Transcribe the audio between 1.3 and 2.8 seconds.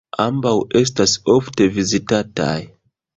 ofte vizitataj.